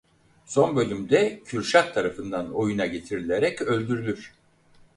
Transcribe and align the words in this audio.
Son 0.45 0.75
bölümde 0.75 1.41
Kürşat 1.45 1.93
tarafından 1.93 2.53
oyuna 2.53 2.85
getirilerek 2.85 3.61
öldürülür. 3.61 4.33